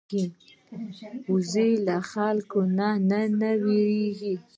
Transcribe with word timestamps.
وزې 1.31 1.69
له 1.87 1.97
خلکو 2.11 2.59
نه 2.77 2.89
نه 3.39 3.51
وېرېږي 3.63 4.33